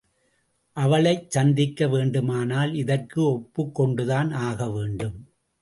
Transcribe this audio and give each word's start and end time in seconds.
அவளைச் 0.77 1.31
சந்திக்க 1.31 1.87
வேண்டுமானால் 1.87 2.73
இதற்கு 2.73 3.23
ஒப்புக் 3.23 3.75
கொண்டுதான் 3.75 4.31
ஆகவேண்டும். 4.31 5.17